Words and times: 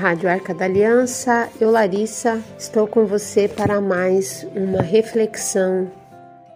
Rádio 0.00 0.30
Arca 0.30 0.54
da 0.54 0.64
Aliança. 0.64 1.50
Eu, 1.60 1.70
Larissa, 1.70 2.42
estou 2.58 2.86
com 2.86 3.04
você 3.04 3.46
para 3.46 3.82
mais 3.82 4.46
uma 4.56 4.80
reflexão 4.80 5.90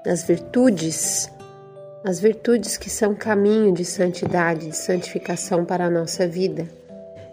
das 0.02 0.22
virtudes, 0.22 1.30
as 2.02 2.18
virtudes 2.18 2.78
que 2.78 2.88
são 2.88 3.14
caminho 3.14 3.70
de 3.74 3.84
santidade, 3.84 4.68
de 4.68 4.76
santificação 4.76 5.62
para 5.62 5.84
a 5.84 5.90
nossa 5.90 6.26
vida. 6.26 6.66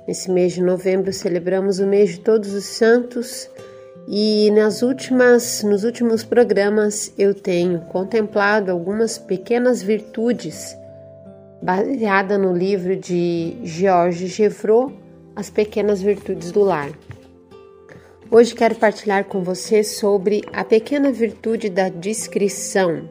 Nesse 0.06 0.30
mês 0.30 0.52
de 0.52 0.62
novembro 0.62 1.14
celebramos 1.14 1.80
o 1.80 1.88
mês 1.88 2.10
de 2.10 2.20
Todos 2.20 2.54
os 2.54 2.66
Santos 2.66 3.50
e 4.06 4.52
nas 4.52 4.82
últimas, 4.82 5.64
nos 5.64 5.86
últimos 5.86 6.26
programas 6.26 7.14
eu 7.18 7.34
tenho 7.34 7.80
contemplado 7.86 8.70
algumas 8.70 9.18
pequenas 9.18 9.82
virtudes 9.82 10.76
baseada 11.62 12.38
no 12.38 12.54
livro 12.54 12.98
de 12.98 13.56
Georges 13.64 14.32
Gevreau, 14.32 14.92
As 15.42 15.50
Pequenas 15.50 16.04
Virtudes 16.04 16.52
do 16.52 16.62
Lar. 16.62 16.92
Hoje 18.30 18.54
quero 18.54 18.76
partilhar 18.76 19.26
com 19.26 19.42
você 19.42 19.84
sobre 19.84 20.44
a 20.54 20.64
pequena 20.64 21.12
virtude 21.12 21.68
da 21.68 21.90
discrição. 21.90 23.10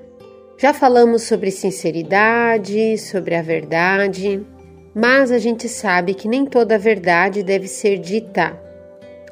Já 0.57 0.73
falamos 0.73 1.25
sobre 1.25 1.51
sinceridade, 1.51 2.97
sobre 2.99 3.35
a 3.35 3.43
verdade, 3.43 4.47
mas 4.95 5.33
a 5.33 5.41
gente 5.41 5.69
sabe 5.69 6.15
que 6.15 6.29
nem 6.29 6.47
toda 6.47 6.77
a 6.77 6.79
verdade 6.79 7.43
deve 7.43 7.67
ser 7.67 7.99
dita. 7.99 8.57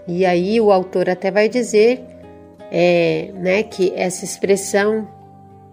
E 0.08 0.26
aí 0.26 0.60
o 0.60 0.72
autor 0.72 1.08
até 1.08 1.30
vai 1.30 1.48
dizer 1.48 2.00
é, 2.68 3.30
né, 3.32 3.62
que 3.62 3.92
essa 3.94 4.24
expressão, 4.24 5.06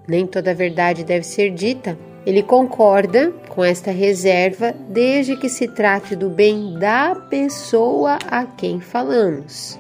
nem 0.08 0.28
toda 0.28 0.52
a 0.52 0.54
verdade 0.54 1.04
deve 1.04 1.26
ser 1.26 1.50
dita, 1.50 1.98
ele 2.26 2.42
concorda 2.42 3.32
com 3.50 3.64
esta 3.64 3.92
reserva 3.92 4.74
desde 4.90 5.38
que 5.38 5.48
se 5.48 5.68
trate 5.68 6.16
do 6.16 6.30
bem 6.30 6.78
da 6.80 7.16
pessoa 7.16 8.18
a 8.30 8.46
quem 8.46 8.80
falamos. 8.80 9.80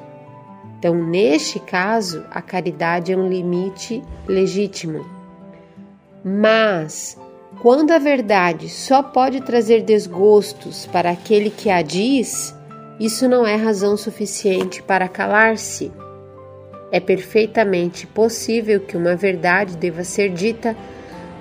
Então, 0.77 0.93
neste 0.93 1.59
caso, 1.59 2.23
a 2.29 2.41
caridade 2.41 3.11
é 3.11 3.17
um 3.17 3.27
limite 3.27 4.03
legítimo. 4.27 5.03
Mas, 6.23 7.17
quando 7.61 7.91
a 7.91 7.97
verdade 7.97 8.69
só 8.69 9.01
pode 9.01 9.41
trazer 9.41 9.81
desgostos 9.81 10.85
para 10.85 11.09
aquele 11.09 11.49
que 11.49 11.71
a 11.71 11.81
diz, 11.81 12.55
isso 12.99 13.27
não 13.27 13.47
é 13.47 13.55
razão 13.55 13.97
suficiente 13.97 14.83
para 14.83 15.07
calar-se. 15.07 15.91
É 16.91 16.99
perfeitamente 16.99 18.05
possível 18.05 18.79
que 18.79 18.95
uma 18.95 19.15
verdade 19.15 19.75
deva 19.75 20.03
ser 20.03 20.29
dita 20.29 20.77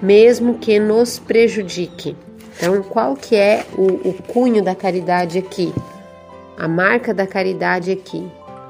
mesmo 0.02 0.58
que 0.58 0.78
nos 0.78 1.18
prejudique. 1.18 2.16
Então, 2.56 2.82
qual 2.82 3.14
que 3.14 3.34
é 3.34 3.64
o, 3.76 4.08
o 4.08 4.14
cunho 4.28 4.62
da 4.62 4.74
caridade 4.74 5.38
aqui? 5.38 5.72
A 6.56 6.68
marca 6.68 7.12
da 7.12 7.26
caridade 7.26 7.90
aqui. 7.90 8.26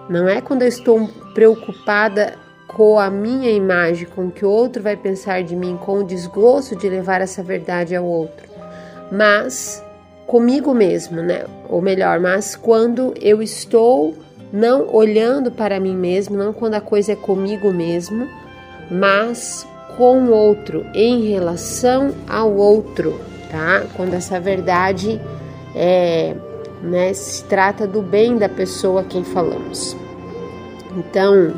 Não 0.09 0.29
é 0.29 0.41
quando 0.41 0.63
eu 0.63 0.69
estou 0.69 1.09
preocupada 1.35 2.35
com 2.69 2.99
a 2.99 3.09
minha 3.09 3.51
imagem, 3.51 4.07
com 4.07 4.27
o 4.27 4.31
que 4.31 4.45
o 4.45 4.51
outro 4.51 4.83
vai 4.83 4.97
pensar 4.97 5.43
de 5.43 5.55
mim, 5.55 5.79
com 5.81 5.99
o 5.99 6.05
desgosto 6.05 6.75
de 6.75 6.89
levar 6.89 7.21
essa 7.21 7.43
verdade 7.43 7.95
ao 7.95 8.05
outro, 8.05 8.49
mas 9.13 9.85
comigo 10.27 10.75
mesmo, 10.75 11.23
né? 11.23 11.45
Ou 11.69 11.81
melhor, 11.81 12.19
mas 12.19 12.57
quando 12.57 13.15
eu 13.21 13.41
estou 13.43 14.15
não 14.53 14.93
olhando 14.93 15.51
para 15.51 15.79
mim 15.79 15.97
mesmo, 15.97 16.37
não 16.37 16.53
quando 16.53 16.75
a 16.75 16.81
coisa 16.81 17.13
é 17.13 17.17
comigo 17.17 17.73
mesmo, 17.73 18.29
mas 18.91 19.67
com 19.97 20.25
o 20.25 20.31
outro, 20.33 20.85
em 20.95 21.29
relação 21.29 22.15
ao 22.29 22.53
outro, 22.53 23.21
tá? 23.51 23.85
Quando 23.97 24.15
essa 24.15 24.41
verdade 24.41 25.21
é, 25.75 26.35
né, 26.83 27.13
se 27.13 27.45
trata 27.45 27.87
do 27.87 28.03
bem 28.03 28.37
da 28.37 28.49
pessoa 28.49 29.01
a 29.01 29.05
quem 29.05 29.25
falamos. 29.25 29.97
Então, 30.97 31.55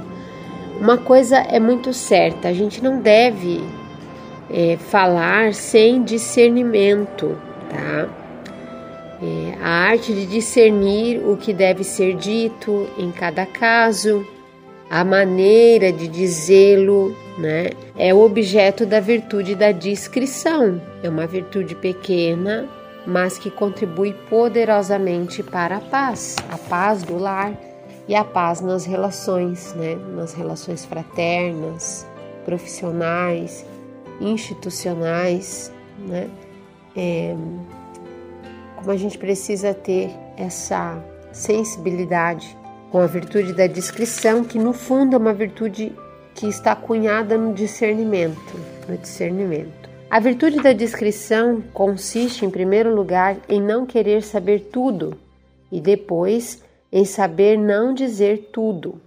uma 0.81 0.99
coisa 0.99 1.37
é 1.37 1.59
muito 1.59 1.93
certa: 1.93 2.49
a 2.49 2.53
gente 2.53 2.83
não 2.83 3.01
deve 3.01 3.63
é, 4.51 4.77
falar 4.77 5.55
sem 5.55 6.03
discernimento, 6.03 7.37
tá? 7.69 8.09
É, 9.23 9.55
a 9.63 9.69
arte 9.69 10.13
de 10.13 10.27
discernir 10.27 11.23
o 11.27 11.39
que 11.39 11.55
deve 11.55 11.83
ser 11.83 12.15
dito 12.17 12.87
em 12.99 13.11
cada 13.11 13.47
caso, 13.47 14.27
a 14.91 15.03
maneira 15.03 15.91
de 15.91 16.07
dizê-lo, 16.07 17.17
né? 17.39 17.71
É 17.97 18.13
o 18.15 18.21
objeto 18.21 18.87
da 18.87 19.01
virtude 19.01 19.55
da 19.55 19.73
discrição. 19.73 20.81
É 21.03 21.09
uma 21.09 21.27
virtude 21.27 21.75
pequena, 21.75 22.69
mas 23.07 23.39
que 23.39 23.51
contribui 23.51 24.13
poderosamente 24.29 25.43
para 25.43 25.77
a 25.77 25.81
paz, 25.81 26.37
a 26.51 26.59
paz 26.59 27.03
do 27.03 27.19
lar 27.19 27.53
e 28.09 28.15
a 28.15 28.25
paz 28.25 28.61
nas 28.61 28.85
relações, 28.85 29.75
né? 29.75 29.97
Nas 30.15 30.33
relações 30.35 30.85
fraternas, 30.85 32.07
profissionais, 32.45 33.67
institucionais, 34.21 35.73
né? 35.99 36.29
É, 36.97 37.35
como 38.77 38.91
a 38.91 38.97
gente 38.97 39.19
precisa 39.19 39.75
ter 39.75 40.11
essa 40.37 40.99
sensibilidade 41.33 42.57
com 42.91 42.99
a 42.99 43.07
virtude 43.07 43.53
da 43.53 43.67
discrição, 43.67 44.45
que 44.45 44.59
no 44.59 44.73
fundo 44.73 45.17
é 45.17 45.19
uma 45.19 45.35
virtude 45.35 45.93
que 46.37 46.47
está 46.47 46.77
cunhada 46.77 47.39
no 47.39 47.55
discernimento, 47.55 48.61
no 48.87 48.97
discernimento. 48.99 49.89
A 50.09 50.21
virtude 50.21 50.63
da 50.63 50.73
discrição 50.73 51.63
consiste, 51.73 52.45
em 52.45 52.51
primeiro 52.51 52.95
lugar, 52.95 53.39
em 53.49 53.61
não 53.61 53.87
querer 53.87 54.23
saber 54.23 54.69
tudo 54.71 55.19
e 55.73 55.81
depois 55.81 56.63
em 56.93 57.05
saber 57.05 57.59
não 57.59 57.93
dizer 57.93 58.51
tudo. 58.53 59.01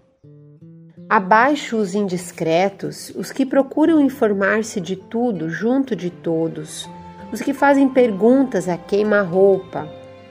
Abaixo 1.07 1.77
os 1.77 1.95
indiscretos, 1.95 3.11
os 3.15 3.31
que 3.31 3.45
procuram 3.45 4.01
informar-se 4.01 4.81
de 4.81 4.95
tudo 4.95 5.49
junto 5.49 5.95
de 5.95 6.09
todos, 6.09 6.89
os 7.31 7.41
que 7.41 7.53
fazem 7.53 7.87
perguntas 7.87 8.67
a 8.67 8.75
queima-roupa 8.77 9.87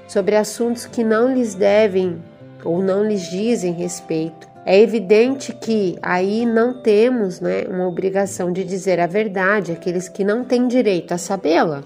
sobre 0.09 0.37
assuntos 0.37 0.85
que 0.85 1.05
não 1.05 1.33
lhes 1.33 1.55
devem 1.55 2.21
ou 2.65 2.83
não 2.83 3.05
lhes 3.05 3.23
dizem 3.31 3.73
respeito. 3.73 4.48
É 4.65 4.79
evidente 4.79 5.53
que 5.53 5.97
aí 6.03 6.45
não 6.45 6.83
temos 6.83 7.41
né, 7.41 7.65
uma 7.69 7.87
obrigação 7.87 8.53
de 8.53 8.65
dizer 8.65 9.01
a 9.01 9.07
verdade 9.07 9.73
àqueles 9.73 10.09
que 10.09 10.25
não 10.25 10.45
têm 10.45 10.69
direito 10.69 11.13
a 11.13 11.19
sabê-la, 11.19 11.83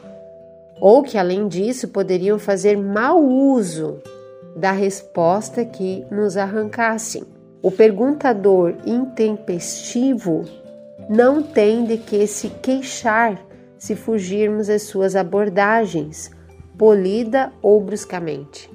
ou 0.81 1.03
que, 1.03 1.17
além 1.17 1.47
disso, 1.47 1.89
poderiam 1.89 2.39
fazer 2.39 2.77
mau 2.77 3.23
uso 3.23 4.01
da 4.57 4.73
resposta 4.73 5.65
que 5.65 6.05
nos 6.11 6.37
arrancassem. 6.37 7.23
O 7.63 7.71
perguntador 7.71 8.75
intempestivo 8.85 10.45
não 11.09 11.43
tem 11.43 11.85
de 11.85 11.97
que 11.99 12.27
se 12.27 12.49
queixar 12.49 13.41
se 13.79 13.97
fugirmos 13.97 14.69
às 14.69 14.83
suas 14.83 15.17
abordagens, 15.17 16.31
polida 16.79 17.53
ou 17.61 17.81
bruscamente. 17.81 18.71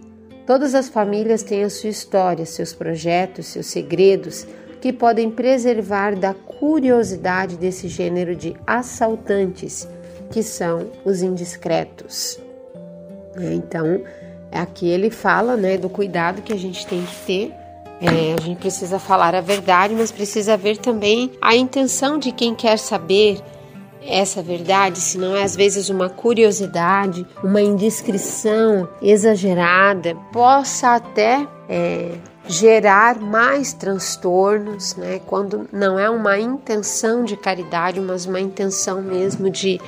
Todas 0.47 0.73
as 0.73 0.87
famílias 0.87 1.43
têm 1.43 1.65
a 1.65 1.69
sua 1.69 1.89
história, 1.89 2.45
seus 2.45 2.71
projetos, 2.71 3.47
seus 3.47 3.65
segredos, 3.65 4.47
que 4.79 4.93
podem 4.93 5.29
preservar 5.29 6.15
da 6.15 6.33
curiosidade 6.33 7.57
desse 7.57 7.89
gênero 7.89 8.33
de 8.33 8.55
assaltantes, 8.65 9.85
que 10.31 10.41
são 10.41 10.89
os 11.03 11.21
indiscretos. 11.21 12.39
É, 13.35 13.53
então, 13.53 14.01
aqui 14.49 14.87
ele 14.87 15.09
fala 15.09 15.57
né, 15.57 15.77
do 15.77 15.89
cuidado 15.89 16.41
que 16.41 16.53
a 16.53 16.57
gente 16.57 16.87
tem 16.87 17.03
que 17.03 17.15
ter. 17.25 17.53
É, 17.99 18.33
a 18.39 18.41
gente 18.41 18.59
precisa 18.59 18.99
falar 18.99 19.35
a 19.35 19.41
verdade, 19.41 19.93
mas 19.95 20.13
precisa 20.13 20.55
ver 20.55 20.77
também 20.77 21.29
a 21.41 21.57
intenção 21.57 22.17
de 22.17 22.31
quem 22.31 22.55
quer 22.55 22.79
saber 22.79 23.41
essa 24.07 24.41
verdade, 24.41 24.99
se 24.99 25.17
não 25.17 25.35
é 25.35 25.43
às 25.43 25.55
vezes 25.55 25.89
uma 25.89 26.09
curiosidade, 26.09 27.27
uma 27.43 27.61
indiscrição 27.61 28.87
exagerada, 29.01 30.15
possa 30.31 30.95
até 30.95 31.47
é, 31.69 32.13
gerar 32.47 33.19
mais 33.19 33.73
transtornos, 33.73 34.95
né? 34.95 35.19
Quando 35.25 35.67
não 35.71 35.99
é 35.99 36.09
uma 36.09 36.39
intenção 36.39 37.23
de 37.23 37.35
caridade, 37.35 37.99
mas 37.99 38.25
uma 38.25 38.39
intenção 38.39 39.01
mesmo 39.01 39.49
de, 39.49 39.79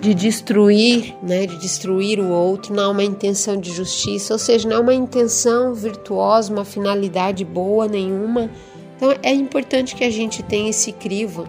de 0.00 0.12
destruir, 0.12 1.14
né? 1.22 1.46
De 1.46 1.56
destruir 1.58 2.18
o 2.18 2.28
outro, 2.28 2.74
não 2.74 2.84
é 2.84 2.88
uma 2.88 3.04
intenção 3.04 3.56
de 3.56 3.72
justiça, 3.72 4.32
ou 4.32 4.38
seja, 4.38 4.68
não 4.68 4.76
é 4.76 4.80
uma 4.80 4.94
intenção 4.94 5.72
virtuosa, 5.72 6.52
uma 6.52 6.64
finalidade 6.64 7.44
boa 7.44 7.86
nenhuma 7.86 8.50
então 8.96 9.14
é 9.22 9.32
importante 9.32 9.94
que 9.94 10.04
a 10.04 10.10
gente 10.10 10.42
tenha 10.42 10.70
esse 10.70 10.92
crivo 10.92 11.46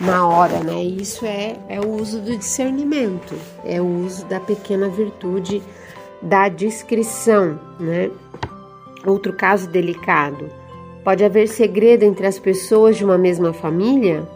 na 0.00 0.26
hora, 0.26 0.60
né? 0.62 0.82
Isso 0.82 1.24
é, 1.26 1.56
é 1.68 1.80
o 1.80 1.88
uso 1.88 2.20
do 2.20 2.36
discernimento, 2.36 3.34
é 3.64 3.80
o 3.80 3.86
uso 3.86 4.24
da 4.26 4.40
pequena 4.40 4.88
virtude 4.88 5.62
da 6.22 6.48
discrição, 6.48 7.58
né? 7.78 8.10
Outro 9.04 9.32
caso 9.32 9.68
delicado. 9.68 10.50
Pode 11.04 11.24
haver 11.24 11.46
segredo 11.46 12.02
entre 12.02 12.26
as 12.26 12.38
pessoas 12.38 12.96
de 12.96 13.04
uma 13.04 13.16
mesma 13.16 13.52
família? 13.52 14.26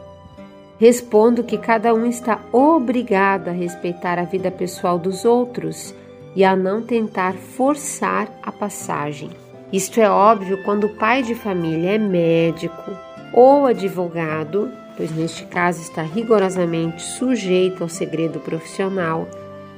Respondo 0.78 1.42
que 1.42 1.58
cada 1.58 1.92
um 1.92 2.06
está 2.06 2.40
obrigado 2.52 3.48
a 3.48 3.52
respeitar 3.52 4.18
a 4.18 4.24
vida 4.24 4.50
pessoal 4.50 4.98
dos 4.98 5.24
outros 5.24 5.94
e 6.36 6.44
a 6.44 6.54
não 6.54 6.80
tentar 6.80 7.34
forçar 7.34 8.28
a 8.42 8.52
passagem. 8.52 9.30
Isto 9.72 10.00
é 10.00 10.10
óbvio 10.10 10.62
quando 10.64 10.84
o 10.84 10.88
pai 10.88 11.22
de 11.22 11.34
família 11.34 11.92
é 11.92 11.98
médico 11.98 12.90
ou 13.32 13.66
advogado, 13.66 14.68
pois 14.96 15.14
neste 15.14 15.44
caso 15.44 15.80
está 15.80 16.02
rigorosamente 16.02 17.00
sujeito 17.02 17.84
ao 17.84 17.88
segredo 17.88 18.40
profissional, 18.40 19.28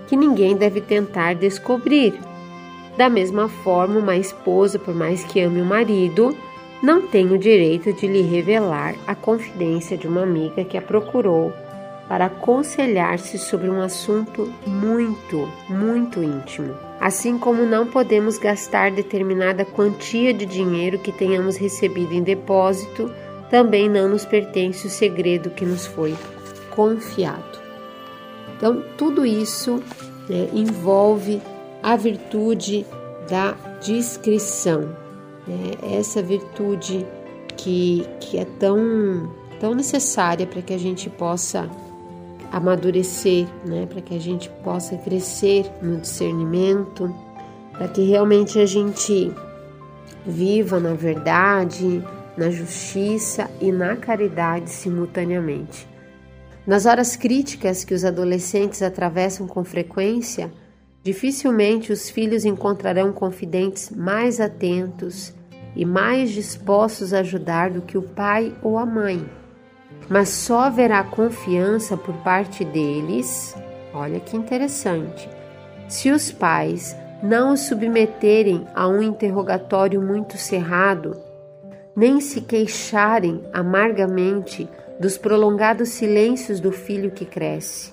que 0.06 0.16
ninguém 0.16 0.56
deve 0.56 0.80
tentar 0.80 1.34
descobrir. 1.34 2.18
Da 2.96 3.10
mesma 3.10 3.48
forma, 3.48 3.98
uma 3.98 4.16
esposa, 4.16 4.78
por 4.78 4.94
mais 4.94 5.24
que 5.24 5.40
ame 5.40 5.60
o 5.60 5.64
marido, 5.64 6.34
não 6.82 7.02
tem 7.02 7.30
o 7.30 7.38
direito 7.38 7.92
de 7.92 8.06
lhe 8.06 8.22
revelar 8.22 8.94
a 9.06 9.14
confidência 9.14 9.96
de 9.96 10.08
uma 10.08 10.22
amiga 10.22 10.64
que 10.64 10.78
a 10.78 10.82
procurou 10.82 11.52
para 12.12 12.26
aconselhar-se 12.26 13.38
sobre 13.38 13.70
um 13.70 13.80
assunto 13.80 14.52
muito, 14.66 15.48
muito 15.66 16.22
íntimo. 16.22 16.74
Assim 17.00 17.38
como 17.38 17.64
não 17.64 17.86
podemos 17.86 18.36
gastar 18.36 18.90
determinada 18.90 19.64
quantia 19.64 20.34
de 20.34 20.44
dinheiro 20.44 20.98
que 20.98 21.10
tenhamos 21.10 21.56
recebido 21.56 22.12
em 22.12 22.22
depósito, 22.22 23.10
também 23.48 23.88
não 23.88 24.10
nos 24.10 24.26
pertence 24.26 24.86
o 24.86 24.90
segredo 24.90 25.48
que 25.48 25.64
nos 25.64 25.86
foi 25.86 26.14
confiado. 26.68 27.58
Então, 28.58 28.84
tudo 28.98 29.24
isso 29.24 29.82
né, 30.28 30.50
envolve 30.52 31.40
a 31.82 31.96
virtude 31.96 32.84
da 33.26 33.54
discrição, 33.80 34.82
né? 35.48 35.96
essa 35.98 36.22
virtude 36.22 37.06
que, 37.56 38.06
que 38.20 38.36
é 38.36 38.44
tão, 38.44 39.32
tão 39.58 39.74
necessária 39.74 40.46
para 40.46 40.60
que 40.60 40.74
a 40.74 40.78
gente 40.78 41.08
possa 41.08 41.70
amadurecer, 42.52 43.48
né? 43.64 43.86
para 43.86 44.02
que 44.02 44.14
a 44.14 44.20
gente 44.20 44.50
possa 44.62 44.96
crescer 44.98 45.64
no 45.80 45.96
discernimento, 45.96 47.12
para 47.72 47.88
que 47.88 48.02
realmente 48.02 48.58
a 48.58 48.66
gente 48.66 49.32
viva 50.26 50.78
na 50.78 50.92
verdade, 50.92 52.04
na 52.36 52.50
justiça 52.50 53.50
e 53.60 53.72
na 53.72 53.96
caridade 53.96 54.68
simultaneamente. 54.68 55.88
Nas 56.66 56.84
horas 56.84 57.16
críticas 57.16 57.84
que 57.84 57.94
os 57.94 58.04
adolescentes 58.04 58.82
atravessam 58.82 59.46
com 59.46 59.64
frequência, 59.64 60.52
dificilmente 61.02 61.90
os 61.90 62.10
filhos 62.10 62.44
encontrarão 62.44 63.12
confidentes 63.12 63.90
mais 63.90 64.38
atentos 64.38 65.32
e 65.74 65.84
mais 65.84 66.30
dispostos 66.30 67.14
a 67.14 67.20
ajudar 67.20 67.70
do 67.70 67.80
que 67.80 67.96
o 67.96 68.02
pai 68.02 68.54
ou 68.62 68.78
a 68.78 68.84
mãe 68.84 69.26
mas 70.08 70.28
só 70.28 70.60
haverá 70.60 71.02
confiança 71.04 71.96
por 71.96 72.14
parte 72.18 72.64
deles. 72.64 73.56
Olha 73.94 74.20
que 74.20 74.36
interessante. 74.36 75.28
Se 75.88 76.10
os 76.10 76.32
pais 76.32 76.96
não 77.22 77.52
os 77.52 77.60
submeterem 77.60 78.66
a 78.74 78.88
um 78.88 79.02
interrogatório 79.02 80.00
muito 80.02 80.36
cerrado, 80.36 81.16
nem 81.94 82.20
se 82.20 82.40
queixarem 82.40 83.42
amargamente 83.52 84.68
dos 84.98 85.16
prolongados 85.18 85.90
silêncios 85.90 86.58
do 86.60 86.72
filho 86.72 87.10
que 87.10 87.24
cresce. 87.24 87.92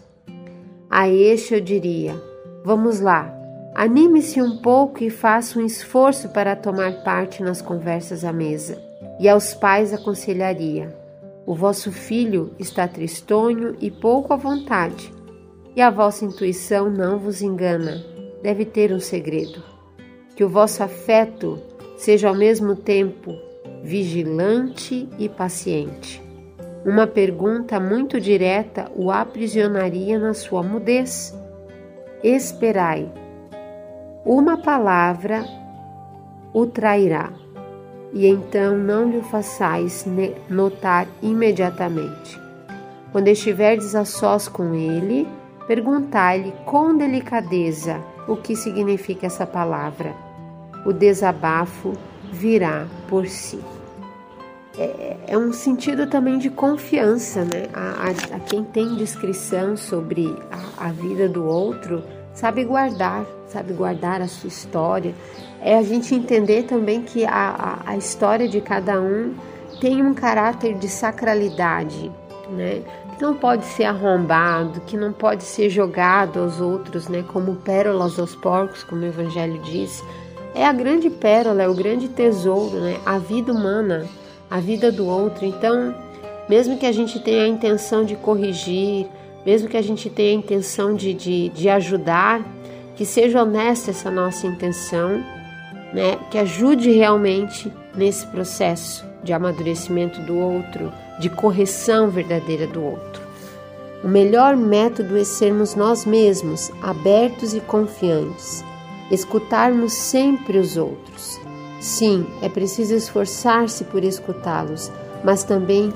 A 0.90 1.08
este 1.08 1.54
eu 1.54 1.62
diria: 1.62 2.16
vamos 2.64 3.00
lá, 3.00 3.34
anime-se 3.76 4.42
um 4.42 4.58
pouco 4.58 5.04
e 5.04 5.10
faça 5.10 5.60
um 5.60 5.66
esforço 5.66 6.30
para 6.30 6.56
tomar 6.56 7.04
parte 7.04 7.44
nas 7.44 7.62
conversas 7.62 8.24
à 8.24 8.34
mesa. 8.34 8.82
E 9.20 9.28
aos 9.28 9.54
pais 9.54 9.94
aconselharia: 9.94 10.96
o 11.46 11.56
vosso 11.56 11.92
filho 11.92 12.52
está 12.60 12.88
tristonho 12.88 13.76
e 13.80 13.90
pouco 13.90 14.34
à 14.34 14.36
vontade, 14.36 15.12
e 15.76 15.82
a 15.82 15.90
vossa 15.90 16.26
intuição 16.26 16.90
não 16.90 17.18
vos 17.18 17.42
engana, 17.42 18.04
deve 18.42 18.66
ter 18.66 18.94
um 18.94 19.00
segredo. 19.00 19.64
Que 20.36 20.44
o 20.44 20.50
vosso 20.50 20.84
afeto 20.84 21.60
seja 21.98 22.30
ao 22.30 22.36
mesmo 22.36 22.76
tempo 22.76 23.34
vigilante 23.84 25.08
e 25.18 25.28
paciente. 25.28 26.22
Uma 26.86 27.06
pergunta 27.06 27.80
muito 27.80 28.20
direta 28.20 28.90
o 28.96 29.12
aprisionaria 29.12 30.18
na 30.18 30.34
sua 30.34 30.64
mudez. 30.64 31.38
Esperai. 32.24 33.12
Uma 34.26 34.58
palavra 34.58 35.44
o 36.54 36.66
trairá 36.66 37.32
e 38.14 38.28
então 38.28 38.78
não 38.78 39.10
lhe 39.10 39.22
façais 39.22 40.06
notar 40.50 41.08
imediatamente. 41.22 42.40
Quando 43.12 43.28
estiverdes 43.28 43.96
a 43.96 44.06
sós 44.06 44.48
com 44.48 44.74
ele, 44.74 45.28
perguntai-lhe 45.68 46.54
com 46.66 46.96
delicadeza 46.96 48.02
o 48.28 48.36
que 48.36 48.56
significa 48.56 49.28
essa 49.28 49.46
palavra. 49.46 50.14
O 50.86 50.94
desabafo 50.94 51.94
virá 52.32 52.88
por 53.08 53.28
si. 53.28 53.60
É, 54.78 55.18
é 55.28 55.38
um 55.38 55.52
sentido 55.52 56.08
também 56.08 56.38
de 56.38 56.50
confiança, 56.50 57.42
né? 57.42 57.68
A, 57.74 58.08
a, 58.08 58.38
a 58.38 58.40
quem 58.40 58.64
tem 58.64 58.96
descrição 58.96 59.76
sobre 59.76 60.36
a, 60.52 60.88
a 60.88 60.92
vida 60.92 61.28
do 61.28 61.44
outro 61.44 62.02
sabe 62.40 62.64
guardar, 62.64 63.26
sabe 63.48 63.74
guardar 63.74 64.22
a 64.22 64.28
sua 64.28 64.48
história. 64.48 65.14
É 65.62 65.78
a 65.78 65.84
gente 65.84 66.16
entender 66.16 66.64
também 66.64 67.02
que 67.02 67.26
a, 67.26 67.82
a, 67.86 67.92
a 67.92 67.98
história 67.98 68.48
de 68.48 68.62
cada 68.62 69.00
um 69.00 69.34
tem 69.82 70.02
um 70.02 70.14
caráter 70.14 70.76
de 70.76 70.88
sacralidade, 70.88 72.10
né? 72.50 72.82
Que 73.18 73.24
não 73.24 73.36
pode 73.36 73.66
ser 73.66 73.84
arrombado, 73.84 74.80
que 74.82 74.96
não 74.96 75.12
pode 75.12 75.44
ser 75.44 75.70
jogado 75.70 76.40
aos 76.40 76.62
outros, 76.62 77.10
né? 77.10 77.26
Como 77.28 77.58
pérolas 77.58 78.18
aos 78.18 78.34
porcos, 78.36 78.86
como 78.86 79.02
o 79.02 79.06
Evangelho 79.06 79.60
diz. 79.62 80.02
É 80.56 80.66
a 80.66 80.72
grande 80.72 81.10
pérola, 81.10 81.64
é 81.64 81.68
o 81.68 81.74
grande 81.74 82.08
tesouro, 82.08 82.80
né? 82.80 82.98
A 83.06 83.18
vida 83.18 83.52
humana, 83.52 84.08
a 84.50 84.62
vida 84.62 84.90
do 84.94 85.06
outro. 85.06 85.46
Então, 85.46 85.94
mesmo 86.48 86.78
que 86.78 86.86
a 86.86 86.92
gente 86.94 87.20
tenha 87.20 87.44
a 87.44 87.48
intenção 87.50 88.06
de 88.06 88.16
corrigir, 88.16 89.08
mesmo 89.46 89.70
que 89.70 89.78
a 89.78 89.82
gente 89.82 90.10
tenha 90.10 90.32
a 90.32 90.40
intenção 90.40 90.96
de, 90.96 91.14
de, 91.14 91.50
de 91.50 91.70
ajudar, 91.70 92.42
que 92.96 93.06
seja 93.06 93.42
honesta 93.42 93.92
essa 93.92 94.12
nossa 94.12 94.46
intenção, 94.46 95.24
né? 95.94 96.18
que 96.30 96.38
ajude 96.38 96.92
realmente 96.92 97.72
nesse 97.96 98.26
processo 98.28 99.06
de 99.24 99.34
amadurecimento 99.34 100.22
do 100.22 100.38
outro, 100.38 100.92
de 101.20 101.30
correção 101.30 102.10
verdadeira 102.10 102.68
do 102.68 102.84
outro. 102.84 103.22
O 104.04 104.08
melhor 104.08 104.56
método 104.56 105.18
é 105.18 105.24
sermos 105.24 105.76
nós 105.76 106.06
mesmos, 106.06 106.72
abertos 106.81 107.54
e 107.54 107.60
confiantes, 107.60 108.64
escutarmos 109.12 109.94
sempre 109.94 110.58
os 110.58 110.78
outros. 110.78 111.40
Sim, 111.81 112.26
é 112.42 112.48
preciso 112.48 112.96
esforçar-se 112.96 113.84
por 113.86 114.04
escutá-los, 114.04 114.92
mas 115.24 115.44
também 115.44 115.94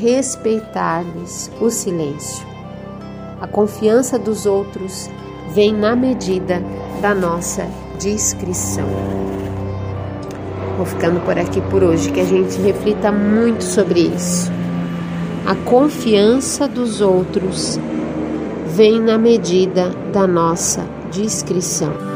respeitar-lhes 0.00 1.50
o 1.60 1.70
silêncio. 1.70 2.55
A 3.38 3.46
confiança 3.46 4.18
dos 4.18 4.46
outros 4.46 5.10
vem 5.52 5.70
na 5.70 5.94
medida 5.94 6.62
da 7.02 7.14
nossa 7.14 7.68
discrição. 7.98 8.86
Vou 10.78 10.86
ficando 10.86 11.20
por 11.20 11.38
aqui 11.38 11.60
por 11.60 11.82
hoje, 11.82 12.10
que 12.10 12.20
a 12.20 12.24
gente 12.24 12.58
reflita 12.62 13.12
muito 13.12 13.62
sobre 13.62 14.00
isso. 14.00 14.50
A 15.44 15.54
confiança 15.54 16.66
dos 16.66 17.02
outros 17.02 17.78
vem 18.68 19.00
na 19.00 19.18
medida 19.18 19.90
da 20.12 20.26
nossa 20.26 20.86
discrição. 21.10 22.15